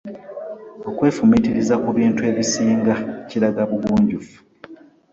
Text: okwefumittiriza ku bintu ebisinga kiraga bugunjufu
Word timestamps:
okwefumittiriza 0.89 1.75
ku 1.83 1.89
bintu 1.97 2.21
ebisinga 2.29 2.93
kiraga 3.27 3.61
bugunjufu 3.69 4.37